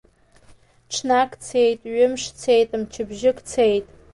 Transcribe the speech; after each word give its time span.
Ҽнак 0.91 1.31
цеит, 1.45 1.79
ҩымш 1.93 2.23
цеит, 2.41 2.69
мчыбжьык 2.81 3.37
цеит. 3.49 3.85